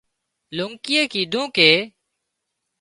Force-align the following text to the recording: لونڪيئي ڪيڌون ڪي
لونڪيئي 0.55 1.01
ڪيڌون 1.13 1.45
ڪي 1.55 1.69